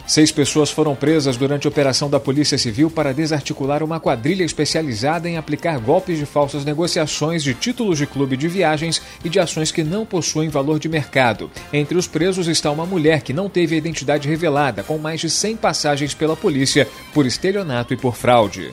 Seis 0.06 0.30
pessoas 0.30 0.70
foram 0.70 0.94
presas 0.94 1.34
durante 1.36 1.66
a 1.66 1.70
operação 1.70 2.10
da 2.10 2.20
Polícia 2.20 2.58
Civil 2.58 2.90
para 2.90 3.14
desarticular 3.14 3.82
uma 3.82 3.98
quadrilha 3.98 4.44
especializada 4.44 5.28
em 5.28 5.38
aplicar 5.38 5.78
golpes 5.78 6.18
de 6.18 6.26
falsas 6.26 6.62
negociações 6.62 7.42
de 7.42 7.54
títulos 7.54 7.96
de 7.96 8.06
clube 8.06 8.36
de 8.36 8.46
viagens 8.46 9.00
e 9.24 9.30
de 9.30 9.40
ações 9.40 9.72
que 9.72 9.82
não 9.82 10.04
possuem 10.04 10.50
valor 10.50 10.78
de 10.78 10.90
mercado. 10.90 11.50
Entre 11.72 11.96
os 11.96 12.06
presos 12.06 12.48
está 12.48 12.70
uma 12.70 12.84
mulher 12.84 13.22
que 13.22 13.32
não 13.32 13.48
teve 13.48 13.74
a 13.74 13.78
identidade 13.78 14.28
revelada, 14.28 14.82
com 14.82 14.98
mais 14.98 15.22
de 15.22 15.30
100 15.30 15.56
passagens 15.56 16.12
pela 16.12 16.36
polícia 16.36 16.86
por 17.14 17.24
estelionato 17.24 17.94
e 17.94 17.96
por 17.96 18.14
fraude. 18.14 18.72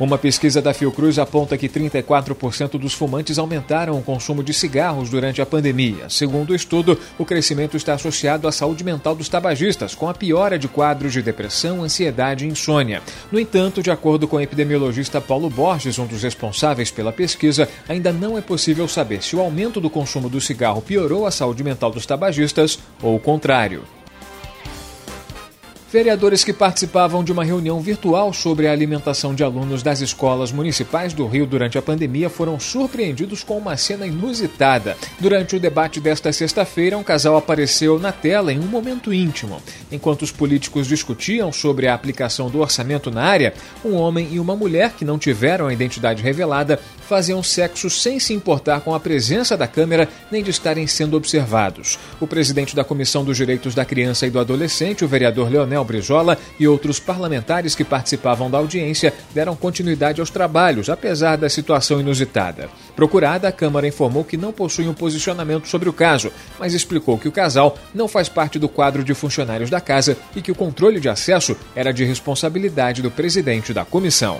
Uma 0.00 0.16
pesquisa 0.16 0.62
da 0.62 0.72
Fiocruz 0.72 1.18
aponta 1.18 1.58
que 1.58 1.68
34% 1.68 2.78
dos 2.78 2.94
fumantes 2.94 3.38
aumentaram 3.38 3.98
o 3.98 4.02
consumo 4.02 4.42
de 4.42 4.54
cigarros 4.54 5.10
durante 5.10 5.42
a 5.42 5.46
pandemia. 5.46 6.08
Segundo 6.08 6.50
o 6.50 6.54
estudo, 6.54 6.98
o 7.18 7.24
crescimento 7.26 7.76
está 7.76 7.92
associado 7.92 8.48
à 8.48 8.52
saúde 8.52 8.82
mental 8.82 9.14
dos 9.14 9.28
tabagistas, 9.28 9.94
com 9.94 10.08
a 10.08 10.14
piora 10.14 10.58
de 10.58 10.68
quadros 10.68 11.12
de 11.12 11.20
depressão, 11.20 11.84
ansiedade 11.84 12.46
e 12.46 12.48
insônia. 12.48 13.02
No 13.30 13.38
entanto, 13.38 13.82
de 13.82 13.90
acordo 13.90 14.26
com 14.26 14.36
o 14.36 14.40
epidemiologista 14.40 15.20
Paulo 15.20 15.50
Borges, 15.50 15.98
um 15.98 16.06
dos 16.06 16.22
responsáveis 16.22 16.90
pela 16.90 17.12
pesquisa, 17.12 17.68
ainda 17.86 18.10
não 18.10 18.38
é 18.38 18.40
possível 18.40 18.88
saber 18.88 19.22
se 19.22 19.36
o 19.36 19.40
aumento 19.40 19.82
do 19.82 19.90
consumo 19.90 20.30
do 20.30 20.40
cigarro 20.40 20.80
piorou 20.80 21.26
a 21.26 21.30
saúde 21.30 21.62
mental 21.62 21.90
dos 21.90 22.06
tabagistas 22.06 22.78
ou 23.02 23.16
o 23.16 23.20
contrário. 23.20 23.84
Vereadores 25.92 26.44
que 26.44 26.52
participavam 26.52 27.24
de 27.24 27.32
uma 27.32 27.42
reunião 27.42 27.80
virtual 27.80 28.32
sobre 28.32 28.68
a 28.68 28.72
alimentação 28.72 29.34
de 29.34 29.42
alunos 29.42 29.82
das 29.82 30.00
escolas 30.00 30.52
municipais 30.52 31.12
do 31.12 31.26
Rio 31.26 31.44
durante 31.44 31.76
a 31.76 31.82
pandemia 31.82 32.30
foram 32.30 32.60
surpreendidos 32.60 33.42
com 33.42 33.58
uma 33.58 33.76
cena 33.76 34.06
inusitada. 34.06 34.96
Durante 35.18 35.56
o 35.56 35.60
debate 35.60 35.98
desta 35.98 36.32
sexta-feira, 36.32 36.96
um 36.96 37.02
casal 37.02 37.36
apareceu 37.36 37.98
na 37.98 38.12
tela 38.12 38.52
em 38.52 38.60
um 38.60 38.68
momento 38.68 39.12
íntimo. 39.12 39.60
Enquanto 39.90 40.22
os 40.22 40.30
políticos 40.30 40.86
discutiam 40.86 41.50
sobre 41.52 41.88
a 41.88 41.94
aplicação 41.94 42.48
do 42.48 42.60
orçamento 42.60 43.10
na 43.10 43.24
área, 43.24 43.52
um 43.84 43.96
homem 43.96 44.28
e 44.30 44.38
uma 44.38 44.54
mulher 44.54 44.92
que 44.92 45.04
não 45.04 45.18
tiveram 45.18 45.66
a 45.66 45.72
identidade 45.72 46.22
revelada 46.22 46.78
faziam 47.08 47.42
sexo 47.42 47.90
sem 47.90 48.20
se 48.20 48.32
importar 48.32 48.82
com 48.82 48.94
a 48.94 49.00
presença 49.00 49.56
da 49.56 49.66
câmera 49.66 50.08
nem 50.30 50.44
de 50.44 50.50
estarem 50.50 50.86
sendo 50.86 51.16
observados. 51.16 51.98
O 52.20 52.26
presidente 52.28 52.76
da 52.76 52.84
Comissão 52.84 53.24
dos 53.24 53.36
Direitos 53.36 53.74
da 53.74 53.84
Criança 53.84 54.28
e 54.28 54.30
do 54.30 54.38
Adolescente, 54.38 55.04
o 55.04 55.08
vereador 55.08 55.50
Leonel 55.50 55.79
Brizola, 55.84 56.38
e 56.58 56.66
outros 56.66 56.98
parlamentares 56.98 57.74
que 57.74 57.84
participavam 57.84 58.50
da 58.50 58.58
audiência 58.58 59.12
deram 59.34 59.56
continuidade 59.56 60.20
aos 60.20 60.30
trabalhos, 60.30 60.88
apesar 60.88 61.36
da 61.36 61.48
situação 61.48 62.00
inusitada. 62.00 62.68
Procurada, 62.94 63.48
a 63.48 63.52
Câmara 63.52 63.86
informou 63.86 64.24
que 64.24 64.36
não 64.36 64.52
possui 64.52 64.88
um 64.88 64.94
posicionamento 64.94 65.68
sobre 65.68 65.88
o 65.88 65.92
caso, 65.92 66.32
mas 66.58 66.74
explicou 66.74 67.18
que 67.18 67.28
o 67.28 67.32
casal 67.32 67.76
não 67.94 68.08
faz 68.08 68.28
parte 68.28 68.58
do 68.58 68.68
quadro 68.68 69.02
de 69.04 69.14
funcionários 69.14 69.70
da 69.70 69.80
casa 69.80 70.16
e 70.34 70.42
que 70.42 70.52
o 70.52 70.54
controle 70.54 71.00
de 71.00 71.08
acesso 71.08 71.56
era 71.74 71.92
de 71.92 72.04
responsabilidade 72.04 73.02
do 73.02 73.10
presidente 73.10 73.72
da 73.72 73.84
comissão. 73.84 74.38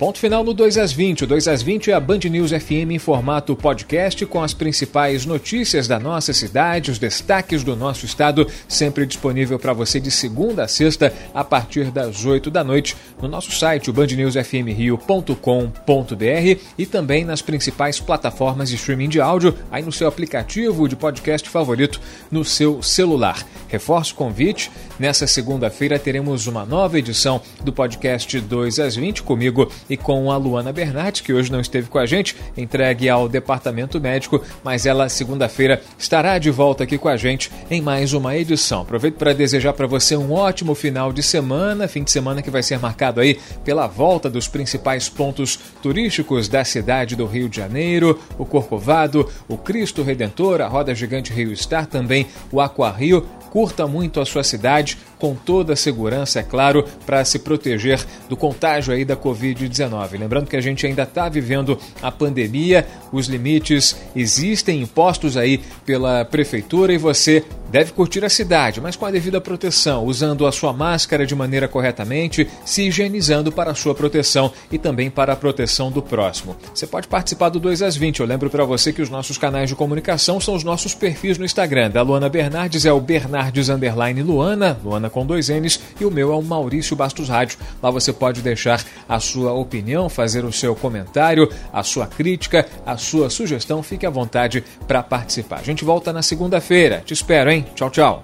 Ponto 0.00 0.18
final 0.18 0.42
no 0.42 0.52
2 0.54 0.78
às 0.78 0.94
20. 0.94 1.24
O 1.24 1.26
2 1.26 1.46
às 1.46 1.62
20 1.62 1.90
é 1.90 1.92
a 1.92 2.00
Band 2.00 2.20
News 2.20 2.52
FM 2.52 2.90
em 2.90 2.98
formato 2.98 3.54
podcast 3.54 4.24
com 4.24 4.42
as 4.42 4.54
principais 4.54 5.26
notícias 5.26 5.86
da 5.86 6.00
nossa 6.00 6.32
cidade, 6.32 6.90
os 6.90 6.98
destaques 6.98 7.62
do 7.62 7.76
nosso 7.76 8.06
estado, 8.06 8.46
sempre 8.66 9.04
disponível 9.04 9.58
para 9.58 9.74
você 9.74 10.00
de 10.00 10.10
segunda 10.10 10.64
a 10.64 10.68
sexta 10.68 11.12
a 11.34 11.44
partir 11.44 11.90
das 11.90 12.24
8 12.24 12.50
da 12.50 12.64
noite 12.64 12.96
no 13.20 13.28
nosso 13.28 13.52
site, 13.52 13.90
o 13.90 13.92
bandnewsfmrio.com.br 13.92 16.60
e 16.78 16.86
também 16.86 17.22
nas 17.22 17.42
principais 17.42 18.00
plataformas 18.00 18.70
de 18.70 18.76
streaming 18.76 19.10
de 19.10 19.20
áudio, 19.20 19.54
aí 19.70 19.82
no 19.82 19.92
seu 19.92 20.08
aplicativo 20.08 20.88
de 20.88 20.96
podcast 20.96 21.46
favorito 21.46 22.00
no 22.30 22.42
seu 22.42 22.82
celular. 22.82 23.46
Reforço 23.68 24.14
o 24.14 24.16
convite, 24.16 24.70
nessa 25.00 25.26
segunda-feira 25.26 25.98
teremos 25.98 26.46
uma 26.46 26.66
nova 26.66 26.98
edição 26.98 27.40
do 27.64 27.72
podcast 27.72 28.38
2 28.38 28.78
às 28.78 28.96
20 28.96 29.22
comigo 29.22 29.72
e 29.88 29.96
com 29.96 30.30
a 30.30 30.36
Luana 30.36 30.74
Bernardes, 30.74 31.22
que 31.22 31.32
hoje 31.32 31.50
não 31.50 31.58
esteve 31.58 31.88
com 31.88 31.98
a 31.98 32.04
gente, 32.04 32.36
entregue 32.54 33.08
ao 33.08 33.26
departamento 33.26 33.98
médico, 33.98 34.42
mas 34.62 34.84
ela 34.84 35.08
segunda-feira 35.08 35.82
estará 35.98 36.38
de 36.38 36.50
volta 36.50 36.84
aqui 36.84 36.98
com 36.98 37.08
a 37.08 37.16
gente 37.16 37.50
em 37.70 37.80
mais 37.80 38.12
uma 38.12 38.36
edição. 38.36 38.82
Aproveito 38.82 39.16
para 39.16 39.32
desejar 39.32 39.72
para 39.72 39.86
você 39.86 40.14
um 40.14 40.32
ótimo 40.32 40.74
final 40.74 41.14
de 41.14 41.22
semana, 41.22 41.88
fim 41.88 42.04
de 42.04 42.10
semana 42.10 42.42
que 42.42 42.50
vai 42.50 42.62
ser 42.62 42.78
marcado 42.78 43.22
aí 43.22 43.40
pela 43.64 43.86
volta 43.86 44.28
dos 44.28 44.48
principais 44.48 45.08
pontos 45.08 45.58
turísticos 45.82 46.46
da 46.46 46.62
cidade 46.62 47.16
do 47.16 47.24
Rio 47.24 47.48
de 47.48 47.56
Janeiro, 47.56 48.20
o 48.36 48.44
Corcovado, 48.44 49.26
o 49.48 49.56
Cristo 49.56 50.02
Redentor, 50.02 50.60
a 50.60 50.68
Roda 50.68 50.94
Gigante 50.94 51.32
Rio 51.32 51.56
Star, 51.56 51.86
também 51.86 52.26
o 52.52 52.60
Aqua 52.60 52.90
Rio. 52.90 53.26
Curta 53.50 53.86
muito 53.86 54.20
a 54.20 54.24
sua 54.24 54.44
cidade, 54.44 54.96
com 55.18 55.34
toda 55.34 55.72
a 55.72 55.76
segurança, 55.76 56.40
é 56.40 56.42
claro, 56.42 56.84
para 57.04 57.24
se 57.24 57.40
proteger 57.40 58.04
do 58.28 58.36
contágio 58.36 58.94
aí 58.94 59.04
da 59.04 59.16
Covid-19. 59.16 60.18
Lembrando 60.18 60.48
que 60.48 60.56
a 60.56 60.60
gente 60.60 60.86
ainda 60.86 61.02
está 61.02 61.28
vivendo 61.28 61.78
a 62.00 62.10
pandemia, 62.10 62.86
os 63.12 63.26
limites 63.26 63.96
existem 64.14 64.80
impostos 64.80 65.36
aí 65.36 65.58
pela 65.84 66.24
prefeitura 66.24 66.92
e 66.92 66.98
você 66.98 67.44
deve 67.70 67.92
curtir 67.92 68.24
a 68.24 68.28
cidade, 68.28 68.80
mas 68.80 68.96
com 68.96 69.06
a 69.06 69.10
devida 69.10 69.40
proteção, 69.40 70.04
usando 70.04 70.46
a 70.46 70.52
sua 70.52 70.72
máscara 70.72 71.24
de 71.24 71.34
maneira 71.34 71.68
corretamente, 71.68 72.48
se 72.64 72.82
higienizando 72.82 73.52
para 73.52 73.70
a 73.70 73.74
sua 73.74 73.94
proteção 73.94 74.52
e 74.70 74.78
também 74.78 75.10
para 75.10 75.32
a 75.32 75.36
proteção 75.36 75.90
do 75.90 76.02
próximo. 76.02 76.56
Você 76.74 76.86
pode 76.86 77.08
participar 77.08 77.48
do 77.48 77.60
2 77.60 77.82
às 77.82 77.96
20. 77.96 78.20
Eu 78.20 78.26
lembro 78.26 78.50
para 78.50 78.64
você 78.64 78.92
que 78.92 79.02
os 79.02 79.10
nossos 79.10 79.38
canais 79.38 79.68
de 79.68 79.76
comunicação 79.76 80.40
são 80.40 80.54
os 80.54 80.64
nossos 80.64 80.94
perfis 80.94 81.38
no 81.38 81.44
Instagram. 81.44 81.90
Da 81.90 82.02
Luana 82.02 82.28
Bernardes 82.28 82.84
é 82.84 82.92
o 82.92 83.00
Bernardes 83.00 83.68
Underline 83.68 84.22
Luana, 84.22 84.78
Luana 84.82 85.08
com 85.08 85.24
dois 85.24 85.48
N's, 85.48 85.80
e 86.00 86.04
o 86.04 86.10
meu 86.10 86.32
é 86.32 86.36
o 86.36 86.42
Maurício 86.42 86.96
Bastos 86.96 87.28
Rádio. 87.28 87.58
Lá 87.82 87.90
você 87.90 88.12
pode 88.12 88.42
deixar 88.42 88.84
a 89.08 89.20
sua 89.20 89.52
opinião, 89.52 90.08
fazer 90.08 90.44
o 90.44 90.52
seu 90.52 90.74
comentário, 90.74 91.48
a 91.72 91.82
sua 91.82 92.06
crítica, 92.06 92.66
a 92.84 92.96
sua 92.96 93.30
sugestão. 93.30 93.82
Fique 93.82 94.06
à 94.06 94.10
vontade 94.10 94.64
para 94.86 95.02
participar. 95.02 95.60
A 95.60 95.62
gente 95.62 95.84
volta 95.84 96.12
na 96.12 96.22
segunda-feira. 96.22 97.02
Te 97.04 97.14
espero, 97.14 97.50
hein? 97.50 97.59
Tchau, 97.74 97.90
tchau. 97.90 98.22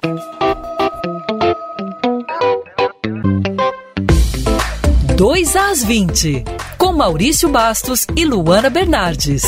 Dois 5.16 5.57
às 5.57 5.83
20, 5.83 6.44
com 6.77 6.92
Maurício 6.92 7.49
Bastos 7.49 8.07
e 8.14 8.25
Luana 8.25 8.68
Bernardes. 8.68 9.42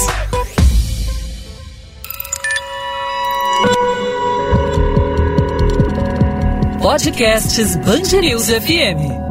Podcasts 6.80 7.76
News 8.20 8.48
FM. 8.48 9.27